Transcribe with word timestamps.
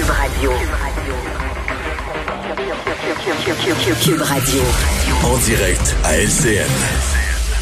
Cube 0.00 0.10
Radio. 0.12 0.50
Cube 4.02 4.22
Radio. 4.22 4.62
En 5.24 5.36
direct 5.44 5.94
à 6.04 6.16
LCN. 6.16 6.66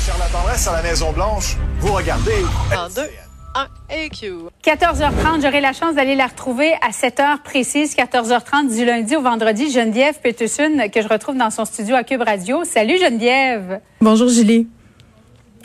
Charlotte 0.06 0.30
Tendresse 0.30 0.68
à 0.68 0.72
la 0.74 0.82
Maison-Blanche. 0.82 1.56
Vous 1.80 1.92
regardez. 1.92 2.44
En 2.76 2.88
deux, 2.90 3.10
un 3.56 3.66
et 3.92 4.08
Q. 4.08 4.34
14h30, 4.64 5.42
j'aurai 5.42 5.60
la 5.60 5.72
chance 5.72 5.96
d'aller 5.96 6.14
la 6.14 6.28
retrouver 6.28 6.74
à 6.80 6.92
7 6.92 7.18
heures 7.18 7.42
précise, 7.42 7.96
14h30 7.96 8.72
du 8.72 8.84
lundi 8.84 9.16
au 9.16 9.22
vendredi. 9.22 9.72
Geneviève 9.72 10.20
Peterson, 10.22 10.88
que 10.94 11.02
je 11.02 11.08
retrouve 11.08 11.36
dans 11.36 11.50
son 11.50 11.64
studio 11.64 11.96
à 11.96 12.04
Cube 12.04 12.22
Radio. 12.22 12.62
Salut 12.62 12.98
Geneviève. 12.98 13.80
Bonjour 14.00 14.28
Julie. 14.28 14.68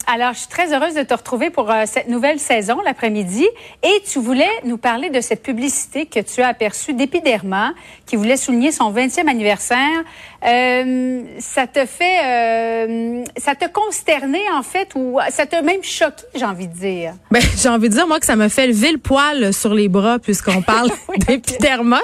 Alors, 0.05 0.33
je 0.33 0.39
suis 0.39 0.47
très 0.49 0.73
heureuse 0.73 0.95
de 0.95 1.03
te 1.03 1.13
retrouver 1.13 1.49
pour 1.49 1.71
euh, 1.71 1.83
cette 1.85 2.09
nouvelle 2.09 2.37
saison 2.37 2.81
l'après-midi. 2.81 3.47
Et 3.83 4.03
tu 4.05 4.19
voulais 4.19 4.49
nous 4.65 4.77
parler 4.77 5.09
de 5.09 5.21
cette 5.21 5.41
publicité 5.41 6.05
que 6.05 6.19
tu 6.19 6.41
as 6.41 6.49
aperçue 6.49 6.93
d'Epiderma, 6.93 7.73
qui 8.05 8.17
voulait 8.17 8.35
souligner 8.35 8.73
son 8.73 8.91
20e 8.91 9.29
anniversaire. 9.29 10.03
Euh, 10.45 11.21
ça 11.39 11.67
te 11.67 11.85
fait, 11.85 12.19
euh, 12.25 13.23
ça 13.37 13.55
te 13.55 13.65
consterné 13.69 14.41
en 14.53 14.63
fait, 14.63 14.89
ou 14.95 15.17
ça 15.29 15.45
t'a 15.45 15.61
même 15.61 15.83
choqué, 15.83 16.23
j'ai 16.35 16.45
envie 16.45 16.67
de 16.67 16.73
dire? 16.73 17.13
Ben, 17.31 17.41
j'ai 17.57 17.69
envie 17.69 17.87
de 17.87 17.93
dire 17.93 18.07
moi 18.07 18.19
que 18.19 18.25
ça 18.25 18.35
me 18.35 18.49
fait 18.49 18.67
lever 18.67 18.91
le 18.91 18.97
poil 18.97 19.53
sur 19.53 19.73
les 19.73 19.87
bras 19.87 20.19
puisqu'on 20.19 20.61
parle 20.73 20.89
Oui, 21.07 21.17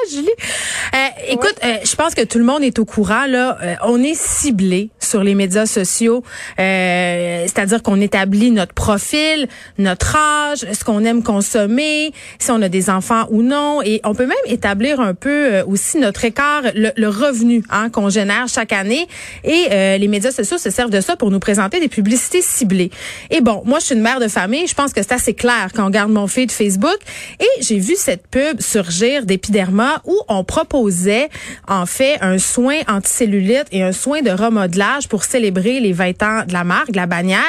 Julie. 0.09 0.27
Euh, 0.27 1.07
écoute, 1.27 1.55
euh, 1.63 1.77
je 1.83 1.95
pense 1.95 2.15
que 2.15 2.23
tout 2.23 2.37
le 2.37 2.45
monde 2.45 2.63
est 2.63 2.79
au 2.79 2.85
courant 2.85 3.25
là. 3.25 3.57
Euh, 3.61 3.75
on 3.83 4.01
est 4.01 4.15
ciblé 4.15 4.89
sur 4.99 5.23
les 5.23 5.35
médias 5.35 5.65
sociaux, 5.65 6.23
euh, 6.59 7.43
c'est-à-dire 7.43 7.83
qu'on 7.83 7.99
établit 7.99 8.51
notre 8.51 8.73
profil, 8.73 9.47
notre 9.77 10.15
âge, 10.15 10.59
ce 10.71 10.83
qu'on 10.83 11.03
aime 11.03 11.23
consommer, 11.23 12.13
si 12.39 12.51
on 12.51 12.61
a 12.61 12.69
des 12.69 12.89
enfants 12.89 13.25
ou 13.31 13.41
non, 13.41 13.81
et 13.83 13.99
on 14.03 14.13
peut 14.13 14.27
même 14.27 14.37
établir 14.45 14.99
un 14.99 15.13
peu 15.13 15.61
aussi 15.61 15.97
notre 15.97 16.23
écart, 16.25 16.61
le, 16.73 16.91
le 16.95 17.07
revenu 17.09 17.63
hein, 17.69 17.89
qu'on 17.89 18.09
génère 18.09 18.28
chaque 18.47 18.73
année. 18.73 19.07
Et 19.43 19.67
euh, 19.71 19.97
les 19.97 20.07
médias 20.07 20.31
sociaux 20.31 20.57
se 20.57 20.69
servent 20.69 20.89
de 20.89 21.01
ça 21.01 21.15
pour 21.15 21.31
nous 21.31 21.39
présenter 21.39 21.79
des 21.79 21.87
publicités 21.87 22.41
ciblées. 22.41 22.91
Et 23.29 23.41
bon, 23.41 23.61
moi 23.65 23.79
je 23.79 23.85
suis 23.85 23.95
une 23.95 24.01
mère 24.01 24.19
de 24.19 24.27
famille, 24.27 24.67
je 24.67 24.73
pense 24.73 24.93
que 24.93 25.01
c'est 25.01 25.13
assez 25.13 25.33
clair 25.33 25.69
quand 25.73 25.83
on 25.83 25.87
regarde 25.87 26.11
mon 26.11 26.27
feed 26.27 26.51
Facebook. 26.51 26.97
Et 27.39 27.61
j'ai 27.61 27.79
vu 27.79 27.95
cette 27.95 28.27
pub 28.27 28.61
surgir 28.61 29.25
d'Epiderma 29.25 30.01
où 30.05 30.17
on 30.27 30.43
proposait 30.43 31.29
en 31.67 31.85
fait 31.85 32.17
un 32.21 32.37
soin 32.37 32.79
anticellulite 32.87 33.65
et 33.71 33.83
un 33.83 33.91
soin 33.91 34.21
de 34.21 34.31
remodelage 34.31 35.07
pour 35.07 35.23
célébrer 35.23 35.79
les 35.79 35.93
20 35.93 36.23
ans 36.23 36.43
de 36.47 36.53
la 36.53 36.63
marque, 36.63 36.95
la 36.95 37.05
bannière. 37.05 37.39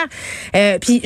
Euh, 0.55 0.79
puis 0.79 1.01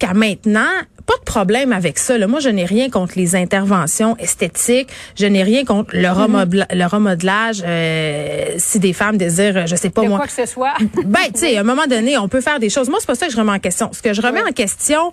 jusqu'à 0.00 0.14
maintenant, 0.14 0.66
pas 1.06 1.14
de 1.18 1.24
problème 1.24 1.72
avec 1.72 1.98
ça. 1.98 2.16
Là. 2.16 2.26
Moi, 2.26 2.40
je 2.40 2.48
n'ai 2.48 2.64
rien 2.64 2.88
contre 2.88 3.14
les 3.16 3.36
interventions 3.36 4.16
esthétiques. 4.18 4.88
Je 5.18 5.26
n'ai 5.26 5.42
rien 5.42 5.64
contre 5.64 5.90
le, 5.94 6.08
remodela- 6.08 6.66
le 6.74 6.86
remodelage. 6.86 7.62
euh, 7.66 8.54
si 8.56 8.78
des 8.80 8.92
femmes 8.92 9.16
désirent, 9.18 9.66
je 9.66 9.76
sais 9.76 9.90
pas 9.90 10.02
De 10.02 10.08
moi. 10.08 10.18
quoi 10.18 10.26
que 10.26 10.32
ce 10.32 10.46
soit. 10.46 10.72
Ben, 11.04 11.20
tu 11.32 11.40
sais, 11.40 11.56
à 11.56 11.60
un 11.60 11.64
moment 11.64 11.86
donné, 11.86 12.16
on 12.18 12.28
peut 12.28 12.40
faire 12.40 12.58
des 12.58 12.70
choses. 12.70 12.88
Moi, 12.88 12.98
c'est 13.00 13.06
pas 13.06 13.14
ça 13.14 13.26
que 13.26 13.32
je 13.32 13.36
remets 13.36 13.52
en 13.52 13.58
question. 13.58 13.90
Ce 13.92 14.00
que 14.02 14.12
je 14.14 14.22
remets 14.22 14.42
Oui. 14.42 14.50
en 14.50 14.52
question, 14.52 15.12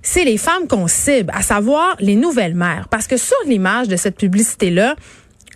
c'est 0.00 0.24
les 0.24 0.38
femmes 0.38 0.66
qu'on 0.68 0.86
cible, 0.88 1.30
à 1.34 1.42
savoir 1.42 1.96
les 1.98 2.14
nouvelles 2.16 2.54
mères. 2.54 2.86
Parce 2.90 3.06
que 3.08 3.16
sur 3.16 3.36
l'image 3.46 3.88
de 3.88 3.96
cette 3.96 4.16
publicité-là, 4.16 4.94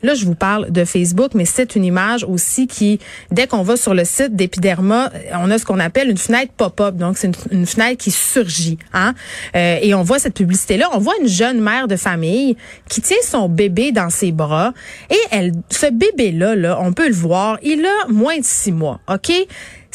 Là, 0.07 0.15
je 0.15 0.25
vous 0.25 0.37
parle 0.37 0.71
de 0.71 0.85
Facebook, 0.85 1.33
mais 1.35 1.45
c'est 1.45 1.75
une 1.75 1.85
image 1.85 2.23
aussi 2.23 2.69
qui, 2.69 3.01
dès 3.33 3.49
qu'on 3.49 3.63
va 3.63 3.77
sur 3.77 3.93
le 3.93 4.05
site 4.05 4.37
d'Epiderma, 4.37 5.11
on 5.33 5.51
a 5.51 5.59
ce 5.59 5.65
qu'on 5.65 5.81
appelle 5.81 6.09
une 6.09 6.17
fenêtre 6.17 6.53
pop-up. 6.57 6.95
Donc, 6.95 7.19
c'est 7.19 7.27
une, 7.27 7.35
une 7.51 7.67
fenêtre 7.67 7.97
qui 7.99 8.13
surgit. 8.13 8.79
Hein? 8.95 9.15
Euh, 9.57 9.79
et 9.83 9.95
on 9.95 10.05
voit 10.05 10.21
cette 10.21 10.35
publicité-là. 10.35 10.91
On 10.93 10.99
voit 10.99 11.15
une 11.21 11.27
jeune 11.27 11.61
mère 11.61 11.89
de 11.89 11.97
famille 11.97 12.57
qui 12.89 13.01
tient 13.01 13.17
son 13.25 13.49
bébé 13.49 13.91
dans 13.91 14.09
ses 14.09 14.31
bras. 14.31 14.73
Et 15.11 15.19
elle, 15.33 15.55
ce 15.71 15.87
bébé-là, 15.87 16.55
là, 16.55 16.79
on 16.81 16.93
peut 16.93 17.09
le 17.09 17.15
voir, 17.15 17.59
il 17.65 17.85
a 17.85 18.09
moins 18.09 18.39
de 18.39 18.45
six 18.45 18.71
mois. 18.71 19.01
OK? 19.09 19.33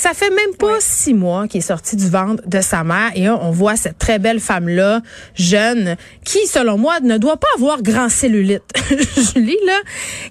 Ça 0.02 0.16
fait 0.16 0.32
même 0.32 0.56
pas 0.58 0.78
six 0.80 1.14
mois 1.14 1.48
qu'il 1.48 1.60
est 1.60 1.62
sorti 1.62 1.96
du 1.96 2.10
ventre 2.10 2.42
de 2.48 2.60
sa 2.60 2.84
mère 2.84 3.12
et 3.14 3.30
on 3.30 3.52
voit 3.52 3.76
cette 3.76 4.00
très 4.00 4.18
belle 4.18 4.40
femme-là, 4.40 5.04
jeune, 5.36 5.96
qui, 6.26 6.48
selon 6.48 6.80
moi, 6.80 7.00
ne 7.02 7.20
doit 7.20 7.38
pas 7.38 7.46
avoir 7.56 7.84
grand 7.84 8.10
cellulite. 8.10 8.64
Julie, 9.36 9.60
là. 9.64 9.80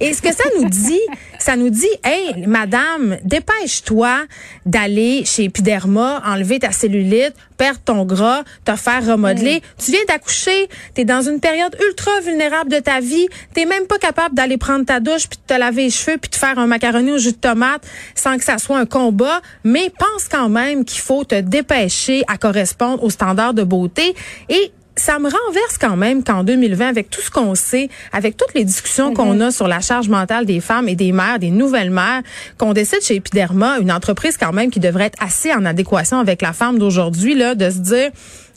Et 0.00 0.12
ce 0.12 0.22
que 0.22 0.34
ça 0.34 0.42
nous 0.58 0.68
dit, 0.68 0.98
ça 1.38 1.54
nous 1.54 1.70
dit, 1.70 1.86
hey, 2.02 2.48
madame, 2.48 3.18
dépêche-toi 3.22 4.24
d'aller 4.66 5.24
chez 5.24 5.44
Epiderma, 5.44 6.20
enlever 6.26 6.58
ta 6.58 6.72
cellulite, 6.72 7.34
perdre 7.60 7.80
ton 7.84 8.06
gras, 8.06 8.42
te 8.64 8.74
faire 8.74 9.06
remodeler. 9.06 9.60
Tu 9.76 9.90
viens 9.90 10.00
d'accoucher, 10.08 10.70
t'es 10.94 11.04
dans 11.04 11.20
une 11.20 11.40
période 11.40 11.76
ultra 11.86 12.10
vulnérable 12.24 12.70
de 12.70 12.78
ta 12.78 13.00
vie, 13.00 13.28
t'es 13.52 13.66
même 13.66 13.86
pas 13.86 13.98
capable 13.98 14.34
d'aller 14.34 14.56
prendre 14.56 14.86
ta 14.86 14.98
douche 14.98 15.28
puis 15.28 15.38
de 15.38 15.54
te 15.54 15.60
laver 15.60 15.82
les 15.82 15.90
cheveux 15.90 16.16
puis 16.16 16.30
de 16.30 16.36
faire 16.36 16.58
un 16.58 16.66
macaroni 16.66 17.12
au 17.12 17.18
jus 17.18 17.32
de 17.32 17.36
tomate 17.36 17.86
sans 18.14 18.38
que 18.38 18.44
ça 18.44 18.56
soit 18.56 18.78
un 18.78 18.86
combat, 18.86 19.42
mais 19.62 19.90
pense 19.90 20.26
quand 20.26 20.48
même 20.48 20.86
qu'il 20.86 21.02
faut 21.02 21.22
te 21.24 21.38
dépêcher 21.38 22.22
à 22.28 22.38
correspondre 22.38 23.04
aux 23.04 23.10
standards 23.10 23.52
de 23.52 23.62
beauté. 23.62 24.14
Et 24.48 24.72
ça 25.00 25.18
me 25.18 25.30
renverse 25.30 25.78
quand 25.80 25.96
même 25.96 26.22
qu'en 26.22 26.44
2020, 26.44 26.86
avec 26.86 27.08
tout 27.08 27.22
ce 27.22 27.30
qu'on 27.30 27.54
sait, 27.54 27.88
avec 28.12 28.36
toutes 28.36 28.52
les 28.54 28.64
discussions 28.64 29.14
qu'on 29.14 29.40
a 29.40 29.50
sur 29.50 29.66
la 29.66 29.80
charge 29.80 30.08
mentale 30.10 30.44
des 30.44 30.60
femmes 30.60 30.88
et 30.88 30.94
des 30.94 31.10
mères, 31.12 31.38
des 31.38 31.50
nouvelles 31.50 31.90
mères, 31.90 32.20
qu'on 32.58 32.74
décide 32.74 33.00
chez 33.00 33.16
Epiderma, 33.16 33.78
une 33.78 33.90
entreprise 33.90 34.36
quand 34.36 34.52
même 34.52 34.70
qui 34.70 34.78
devrait 34.78 35.06
être 35.06 35.22
assez 35.22 35.54
en 35.54 35.64
adéquation 35.64 36.18
avec 36.18 36.42
la 36.42 36.52
femme 36.52 36.78
d'aujourd'hui, 36.78 37.34
là, 37.34 37.54
de 37.54 37.70
se 37.70 37.78
dire, 37.78 38.10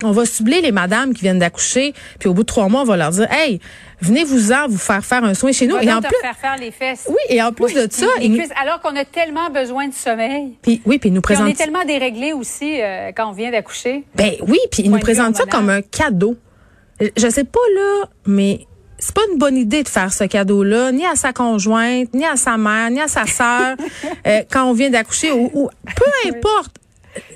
on 0.06 0.12
va 0.12 0.26
cibler 0.26 0.62
les 0.62 0.72
madames 0.72 1.14
qui 1.14 1.22
viennent 1.22 1.40
d'accoucher, 1.40 1.94
puis 2.20 2.30
au 2.30 2.34
bout 2.34 2.44
de 2.44 2.48
trois 2.48 2.68
mois, 2.70 2.82
on 2.82 2.86
va 2.86 2.98
leur 2.98 3.12
dire, 3.12 3.28
hey, 3.32 3.60
venez-vous-en 4.02 4.68
vous 4.68 4.78
faire 4.78 5.04
faire 5.04 5.24
un 5.24 5.34
soin 5.34 5.52
chez 5.52 5.68
nous. 5.68 5.76
Va 5.76 5.84
Et 5.84 5.92
en 5.94 6.02
te 6.02 6.08
plus, 6.08 6.18
faire 6.22 6.36
faire 6.38 6.58
les 6.58 6.72
fesses. 6.72 7.06
oui, 7.10 7.16
et 7.30 7.42
en 7.42 7.52
plus 7.52 7.66
Oui. 7.66 7.74
de 7.76 7.88
ça, 7.92 8.06
Les 8.20 8.30
cuisses, 8.30 8.52
alors 8.62 8.82
qu'on 8.82 8.96
a 8.96 9.06
tellement 9.06 9.50
besoin 9.50 9.88
de 9.88 9.94
sommeil. 9.94 10.58
puis, 10.62 10.82
oui, 10.86 10.98
puis 11.00 11.10
ils 11.10 11.14
nous 11.14 11.22
Puis 11.22 11.36
on 11.40 11.46
est 11.48 11.58
tellement 11.58 11.86
déréglé 11.86 12.34
aussi 12.34 12.82
euh, 12.82 13.12
quand 13.16 13.30
on 13.30 13.34
vient 13.34 13.52
d'accoucher. 13.52 14.04
Ben 14.16 14.34
oui, 14.48 14.60
puis 14.72 14.84
ils 14.84 14.92
nous 14.92 15.00
présentent 15.00 15.36
ça 15.38 15.46
comme 15.46 15.70
un 15.70 15.82
cadeau. 15.82 16.36
Euh, 17.02 17.10
Je 17.18 17.28
sais 17.30 17.44
pas 17.46 17.60
là, 17.76 18.06
mais 18.28 18.66
c'est 19.00 19.14
pas 19.16 19.22
une 19.32 19.38
bonne 19.38 19.58
idée 19.58 19.84
de 19.84 19.90
faire 19.90 20.14
ce 20.14 20.24
cadeau-là, 20.26 20.92
ni 20.92 21.06
à 21.06 21.16
sa 21.16 21.34
conjointe, 21.34 22.14
ni 22.14 22.26
à 22.26 22.36
sa 22.38 22.58
mère, 22.58 22.90
ni 22.92 23.02
à 23.02 23.08
sa 23.08 23.26
sœur, 23.26 23.76
euh, 24.28 24.44
quand 24.52 24.66
on 24.66 24.74
vient 24.74 24.90
d'accoucher 24.90 25.32
ou, 25.32 25.50
ou 25.54 25.70
peu 25.96 26.30
importe. 26.30 26.76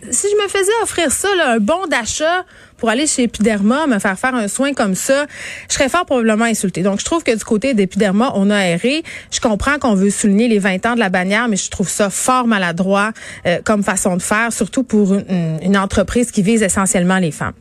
Si 0.09 0.27
je 0.29 0.43
me 0.43 0.47
faisais 0.47 0.71
offrir 0.81 1.11
ça, 1.11 1.27
là, 1.35 1.51
un 1.53 1.59
bon 1.59 1.85
d'achat 1.88 2.45
pour 2.77 2.89
aller 2.89 3.05
chez 3.07 3.23
Epiderma, 3.23 3.85
me 3.88 3.99
faire 3.99 4.17
faire 4.17 4.33
un 4.35 4.47
soin 4.47 4.73
comme 4.73 4.95
ça, 4.95 5.25
je 5.69 5.73
serais 5.75 5.89
fort 5.89 6.05
probablement 6.05 6.45
insultée. 6.45 6.81
Donc, 6.83 6.99
je 6.99 7.05
trouve 7.05 7.23
que 7.23 7.35
du 7.35 7.43
côté 7.43 7.73
d'Epiderma, 7.73 8.31
on 8.35 8.49
a 8.49 8.59
erré. 8.65 9.03
Je 9.31 9.39
comprends 9.39 9.77
qu'on 9.79 9.93
veut 9.95 10.09
souligner 10.09 10.47
les 10.47 10.59
20 10.59 10.85
ans 10.85 10.93
de 10.95 10.99
la 10.99 11.09
bannière, 11.09 11.47
mais 11.47 11.57
je 11.57 11.69
trouve 11.69 11.89
ça 11.89 12.09
fort 12.09 12.47
maladroit 12.47 13.11
euh, 13.45 13.59
comme 13.63 13.83
façon 13.83 14.15
de 14.17 14.21
faire, 14.21 14.51
surtout 14.53 14.83
pour 14.83 15.13
une, 15.13 15.59
une- 15.61 15.77
entreprise 15.77 16.31
qui 16.31 16.41
vise 16.41 16.63
essentiellement 16.63 17.17
les 17.17 17.31
femmes. 17.31 17.53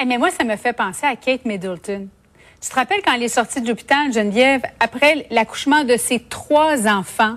Eh, 0.00 0.04
mais 0.04 0.18
moi, 0.18 0.30
ça 0.30 0.44
me 0.44 0.56
fait 0.56 0.72
penser 0.72 1.06
à 1.06 1.16
Kate 1.16 1.44
Middleton. 1.44 2.08
Tu 2.60 2.68
te 2.68 2.74
rappelles 2.74 3.00
quand 3.04 3.12
elle 3.14 3.24
est 3.24 3.28
sortie 3.28 3.60
de 3.60 3.68
l'hôpital, 3.68 4.12
Geneviève, 4.12 4.62
après 4.78 5.26
l'accouchement 5.30 5.82
de 5.84 5.96
ses 5.96 6.20
trois 6.20 6.86
enfants, 6.86 7.36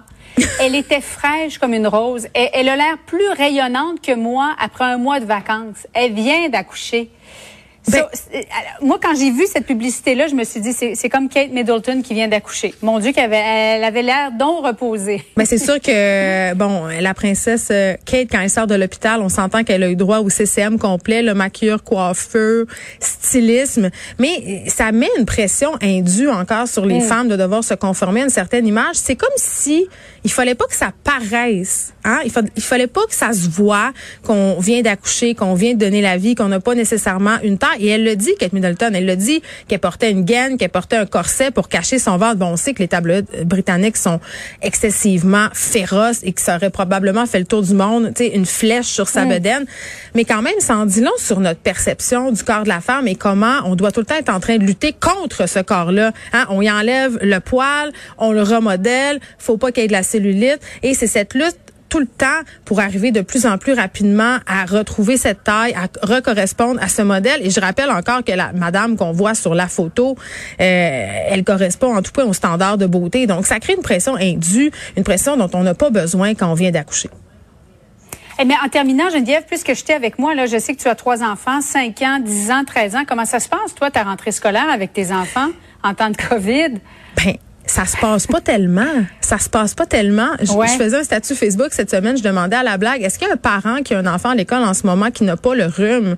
elle 0.60 0.76
était 0.76 1.02
fraîche 1.02 1.58
comme 1.58 1.74
une 1.74 1.88
rose. 1.88 2.28
Elle, 2.34 2.50
elle 2.54 2.70
a 2.70 2.76
l'air 2.76 2.98
plus 3.06 3.30
rayonnante 3.30 4.02
que 4.02 4.14
moi 4.14 4.56
après 4.60 4.86
un 4.86 4.98
mois 4.98 5.20
de 5.20 5.26
vacances. 5.26 5.88
Elle 5.94 6.14
vient 6.14 6.50
d'accoucher. 6.50 7.10
Ben- 7.88 8.00
Ça, 8.00 8.10
c'est- 8.14 8.48
alors, 8.52 8.82
moi, 8.88 9.00
quand 9.02 9.16
j'ai 9.16 9.32
vu 9.32 9.46
cette 9.52 9.66
publicité-là, 9.66 10.28
je 10.28 10.36
me 10.36 10.44
suis 10.44 10.60
dit, 10.60 10.74
c'est 10.74 11.10
comme 11.10 11.30
Kate 11.30 11.52
Middleton 11.52 12.02
qui 12.02 12.14
vient 12.14 12.28
d'accoucher. 12.28 12.74
Mon 12.82 13.00
Dieu, 13.00 13.12
qu'elle 13.12 13.26
avait, 13.26 13.38
elle 13.78 13.84
avait 13.84 14.02
l'air 14.02 14.32
donc 14.32 14.66
reposée. 14.66 15.24
Mais 15.38 15.46
c'est 15.46 15.58
sûr 15.58 15.80
que 15.80 16.54
bon, 16.56 16.86
la 17.00 17.14
princesse 17.14 17.68
euh, 17.72 17.94
Kate 18.06 18.28
quand 18.32 18.40
elle 18.42 18.50
sort 18.50 18.68
de 18.68 18.76
l'hôpital, 18.76 19.22
on 19.22 19.30
s'entend 19.30 19.64
qu'elle 19.64 19.84
a 19.84 19.90
eu 19.90 19.96
droit 19.96 20.20
au 20.20 20.30
CCM 20.30 20.80
complet, 20.80 21.22
le 21.22 21.34
maquilleur, 21.34 21.84
coiffeur, 21.84 22.66
stylisme, 23.00 23.90
mais 24.20 24.30
euh, 24.48 24.70
ça 24.70 24.92
met 24.92 25.10
une 25.18 25.26
pression 25.26 25.72
indue 25.82 26.30
encore 26.30 26.68
sur 26.68 26.86
les 26.86 27.02
femmes 27.02 27.28
de 27.28 27.36
devoir 27.36 27.64
se 27.64 27.74
conformer 27.74 28.22
à 28.22 28.24
une 28.26 28.30
certaine 28.30 28.66
image. 28.68 28.96
C'est 28.96 29.16
comme 29.16 29.30
si 29.36 29.88
il 30.24 30.32
fallait 30.32 30.56
pas 30.56 30.66
que 30.66 30.74
ça 30.76 30.92
paraisse, 31.04 31.94
hein, 32.04 32.20
il, 32.26 32.32
fa- 32.32 32.42
il 32.56 32.64
fallait 32.64 32.88
pas 32.88 33.02
que 33.08 33.14
ça 33.14 33.32
se 33.32 33.48
voit 33.48 33.92
qu'on 34.24 34.60
vient 34.60 34.82
d'accoucher, 34.82 35.36
qu'on 35.36 35.54
vient 35.54 35.74
de 35.74 35.80
donner 35.80 36.02
la 36.02 36.18
vie, 36.18 36.34
qu'on 36.36 36.48
n'a 36.48 36.60
pas 36.60 36.74
nécessairement 36.74 37.38
une 37.44 37.58
taille 37.60 37.75
et 37.80 37.88
elle 37.88 38.04
le 38.04 38.16
dit 38.16 38.32
Kate 38.40 38.54
Middleton, 38.54 38.92
elle 38.94 39.06
le 39.06 39.16
dit 39.16 39.42
qu'elle 39.68 39.80
portait 39.80 40.12
une 40.12 40.24
gaine, 40.24 40.58
qu'elle 40.58 40.70
portait 40.70 40.98
un 40.98 41.06
corset 41.06 41.52
pour 41.52 41.70
cacher 41.70 42.00
son 42.00 42.18
ventre. 42.18 42.36
Bon, 42.36 42.48
on 42.48 42.58
sait 42.58 42.74
que 42.74 42.80
les 42.80 42.88
tabloïds 42.88 43.26
britanniques 43.46 43.98
sont 43.98 44.20
excessivement 44.62 45.48
féroces 45.54 46.22
et 46.24 46.34
que 46.34 46.42
ça 46.42 46.56
aurait 46.56 46.70
probablement 46.70 47.26
fait 47.26 47.40
le 47.40 47.46
tour 47.46 47.62
du 47.62 47.74
monde, 47.74 48.12
tu 48.16 48.24
sais, 48.24 48.36
une 48.36 48.46
flèche 48.46 48.88
sur 48.88 49.08
sa 49.08 49.26
bedaine. 49.26 49.66
Mais 50.14 50.26
quand 50.26 50.42
même, 50.42 50.60
ça 50.60 50.78
en 50.78 50.86
dit 50.86 51.02
long 51.02 51.12
sur 51.18 51.40
notre 51.40 51.60
perception 51.60 52.32
du 52.32 52.44
corps 52.44 52.64
de 52.64 52.70
la 52.70 52.82
femme 52.82 53.08
et 53.08 53.16
comment 53.16 53.60
on 53.66 53.76
doit 53.76 53.92
tout 53.92 54.00
le 54.02 54.06
temps 54.06 54.16
être 54.16 54.34
en 54.34 54.40
train 54.40 54.58
de 54.58 54.64
lutter 54.64 54.94
contre 54.94 55.48
ce 55.48 55.60
corps-là. 55.60 56.12
Hein? 56.34 56.46
On 56.50 56.62
y 56.62 56.70
enlève 56.70 57.18
le 57.22 57.40
poil, 57.40 57.92
on 58.18 58.32
le 58.32 58.42
remodèle, 58.42 59.20
faut 59.38 59.58
pas 59.58 59.72
qu'il 59.72 59.84
y 59.84 59.86
ait 59.86 59.88
de 59.88 59.94
la 59.94 60.04
cellulite 60.04 60.60
et 60.84 60.94
c'est 60.94 61.08
cette 61.08 61.34
lutte 61.34 61.58
tout 61.96 62.02
le 62.02 62.08
temps 62.08 62.42
pour 62.66 62.82
arriver 62.82 63.12
de 63.14 63.22
plus 63.22 63.46
en 63.46 63.58
plus 63.58 63.72
rapidement 63.72 64.40
à 64.48 64.66
retrouver 64.66 65.16
cette 65.16 65.46
taille, 65.46 65.74
à 65.76 65.88
recorrespondre 66.06 66.78
à 66.84 66.90
ce 66.90 67.02
modèle. 67.02 67.40
Et 67.42 67.50
je 67.50 67.62
rappelle 67.62 67.90
encore 67.90 68.22
que 68.22 68.34
la 68.34 68.52
madame 68.52 68.98
qu'on 68.98 69.14
voit 69.14 69.34
sur 69.34 69.56
la 69.56 69.70
photo, 69.70 70.18
euh, 70.60 71.20
elle 71.30 71.46
correspond 71.46 71.96
en 71.96 72.02
tout 72.02 72.12
point 72.12 72.26
au 72.26 72.34
standard 72.34 72.78
de 72.78 72.86
beauté. 72.86 73.28
Donc, 73.28 73.46
ça 73.46 73.62
crée 73.62 73.76
une 73.76 73.82
pression 73.82 74.18
indue, 74.18 74.72
une 74.98 75.06
pression 75.06 75.38
dont 75.38 75.50
on 75.54 75.64
n'a 75.64 75.74
pas 75.74 75.90
besoin 75.90 76.36
quand 76.36 76.52
on 76.52 76.54
vient 76.54 76.72
d'accoucher. 76.72 77.10
Eh 78.40 78.44
bien, 78.44 78.58
en 78.66 78.68
terminant, 78.68 79.10
Geneviève, 79.10 79.44
puisque 79.48 79.74
j'étais 79.74 79.94
avec 79.94 80.20
moi, 80.20 80.36
là, 80.36 80.48
je 80.48 80.58
sais 80.58 80.76
que 80.76 80.82
tu 80.82 80.90
as 80.90 80.96
trois 80.96 81.24
enfants, 81.24 81.62
5 81.62 82.02
ans, 82.02 82.20
10 82.20 82.52
ans, 82.52 82.64
13 82.68 82.96
ans. 82.98 83.04
Comment 83.08 83.24
ça 83.24 83.40
se 83.40 83.48
passe, 83.48 83.74
toi, 83.74 83.90
ta 83.90 84.04
rentrée 84.04 84.34
scolaire 84.34 84.70
avec 84.70 84.92
tes 84.92 85.14
enfants 85.14 85.48
en 85.82 85.94
temps 85.94 86.10
de 86.10 86.18
COVID? 86.18 86.74
Ben, 87.16 87.38
ça 87.68 87.86
se 87.86 87.98
passe 87.98 88.28
pas 88.28 88.42
tellement. 88.42 88.86
Ça 89.22 89.38
se 89.40 89.50
passe 89.50 89.74
pas 89.74 89.86
tellement. 89.86 90.30
Je, 90.42 90.52
Ouais. 90.54 90.68
je 90.68 90.74
faisais 90.84 90.98
un 90.98 91.04
statut 91.04 91.36
Facebook 91.36 91.70
cette 91.72 91.90
semaine. 91.90 92.16
Je 92.18 92.24
demandais 92.24 92.56
à 92.56 92.64
la 92.64 92.78
blague, 92.78 93.02
est-ce 93.02 93.18
qu'il 93.18 93.28
y 93.28 93.32
a 93.32 93.34
un 93.34 93.38
parent 93.38 93.82
qui 93.84 93.94
a 93.94 94.00
un 94.00 94.06
enfant 94.08 94.30
à 94.30 94.36
l'école 94.36 94.64
en 94.64 94.74
ce 94.74 94.86
moment 94.86 95.12
qui 95.12 95.24
n'a 95.24 95.36
pas 95.38 95.56
le 95.56 95.66
rhume? 95.66 96.16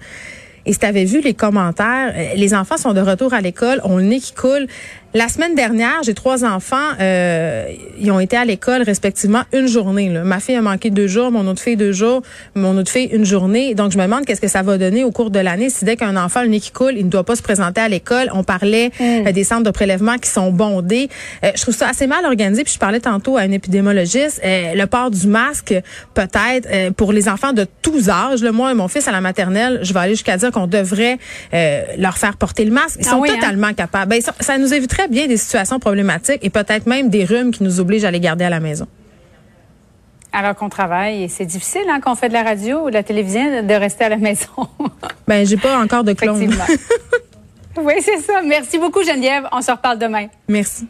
Et 0.66 0.74
si 0.74 0.80
tu 0.80 0.86
avais 0.86 1.06
vu 1.06 1.22
les 1.22 1.34
commentaires, 1.34 2.14
euh, 2.14 2.34
les 2.36 2.54
enfants 2.54 2.76
sont 2.76 2.92
de 2.94 3.00
retour 3.00 3.34
à 3.34 3.40
l'école, 3.40 3.80
ont 3.86 3.98
le 3.98 4.04
nez 4.04 4.20
qui 4.20 4.34
coule. 4.34 4.68
La 5.14 5.30
semaine 5.30 5.56
dernière, 5.56 6.04
j'ai 6.04 6.14
trois 6.14 6.44
enfants, 6.46 6.76
euh, 7.00 7.66
ils 8.00 8.12
ont 8.12 8.20
été 8.20 8.38
à 8.38 8.46
l'école 8.46 8.84
respectivement 8.84 9.44
une 9.54 9.68
journée. 9.68 10.10
là. 10.10 10.24
Ma 10.24 10.40
fille 10.40 10.56
a 10.56 10.62
manqué 10.62 10.90
deux 10.92 11.08
jours, 11.08 11.32
mon 11.32 11.48
autre 11.48 11.62
fille 11.62 11.78
deux 11.78 11.94
jours, 11.94 12.22
mon 12.56 12.78
autre 12.78 12.92
fille 12.92 13.06
une 13.12 13.26
journée. 13.26 13.74
Donc 13.74 13.92
je 13.94 13.98
me 13.98 14.04
demande 14.04 14.26
qu'est-ce 14.26 14.42
que 14.42 14.50
ça 14.50 14.62
va 14.62 14.78
donner 14.78 15.04
au 15.06 15.12
cours 15.12 15.32
de 15.32 15.40
l'année 15.40 15.70
si 15.72 15.86
dès 15.86 15.96
qu'un 15.96 16.18
enfant 16.18 16.42
le 16.44 16.50
nez 16.50 16.60
qui 16.60 16.72
coule, 16.72 16.94
il 16.98 17.06
ne 17.06 17.10
doit 17.10 17.24
pas 17.24 17.36
se 17.36 17.42
présenter 17.42 17.82
à 17.82 17.88
l'école. 17.88 18.30
On 18.34 18.44
parlait 18.44 18.92
euh, 19.02 19.32
des 19.32 19.44
centres 19.46 19.64
de 19.64 19.72
prélèvement 19.72 20.18
qui 20.18 20.30
sont 20.30 20.52
bondés. 20.52 21.10
Euh, 21.44 21.52
je 21.56 21.62
trouve 21.62 21.76
ça 21.76 21.88
assez 21.88 22.06
mal 22.06 22.24
organisé. 22.26 22.64
Puis 22.64 22.74
je 22.74 22.80
parlais 22.80 23.00
tantôt 23.00 23.38
à 23.38 23.42
un 23.42 23.52
épidémiologiste, 23.52 24.42
euh, 24.44 24.74
le 24.76 24.86
port 24.88 25.10
du 25.10 25.26
masque 25.26 25.74
peut-être 26.14 26.92
pour 26.94 27.12
les 27.14 27.28
enfants 27.30 27.54
de 27.54 27.66
tous 27.82 28.10
âges. 28.10 28.44
Là, 28.44 28.52
moi 28.52 28.72
et 28.72 28.76
mon 28.76 28.90
fils 28.90 29.08
à 29.08 29.12
la 29.14 29.22
maternelle, 29.22 29.80
je 29.84 29.94
vais 29.94 30.00
aller 30.02 30.14
jusqu'à 30.14 30.38
dire 30.38 30.52
qu'on 30.52 30.68
devrait 30.68 31.18
euh, 31.54 31.82
leur 31.98 32.18
faire 32.18 32.36
porter 32.38 32.66
le 32.66 32.72
masque. 32.72 32.98
Ils 33.00 33.08
Ah 33.08 33.12
sont 33.12 33.20
oui, 33.20 33.30
hein? 33.32 33.36
totalement 33.40 33.74
capables. 33.74 34.10
Ben, 34.12 34.22
ça, 34.22 34.34
ça 34.42 34.58
nous 34.58 34.74
éviterait 34.74 34.97
bien 35.08 35.28
des 35.28 35.38
situations 35.38 35.80
problématiques 35.80 36.40
et 36.42 36.50
peut-être 36.50 36.88
même 36.88 37.10
des 37.10 37.26
rhumes 37.26 37.52
qui 37.52 37.64
nous 37.64 37.80
obligent 37.80 38.06
à 38.06 38.12
les 38.12 38.20
garder 38.20 38.46
à 38.46 38.50
la 38.50 38.60
maison. 38.60 38.88
Alors 40.34 40.56
qu'on 40.56 40.70
travaille, 40.70 41.24
et 41.24 41.28
c'est 41.28 41.46
difficile, 41.46 41.86
hein, 41.90 42.00
qu'on 42.00 42.16
fait 42.16 42.30
de 42.30 42.34
la 42.34 42.44
radio 42.44 42.86
ou 42.86 42.90
de 42.90 42.96
la 42.96 43.04
télévision, 43.04 43.64
de 43.64 43.74
rester 43.74 44.06
à 44.06 44.10
la 44.10 44.18
maison. 44.18 44.50
Ben, 45.28 45.46
j'ai 45.46 45.58
pas 45.58 45.78
encore 45.78 46.06
de 46.06 46.14
clone. 46.14 46.50
Oui, 47.80 47.94
c'est 48.02 48.20
ça. 48.20 48.42
Merci 48.44 48.80
beaucoup, 48.80 49.04
Geneviève. 49.04 49.48
On 49.52 49.62
se 49.62 49.72
reparle 49.72 50.00
demain. 50.00 50.28
Merci. 50.48 50.88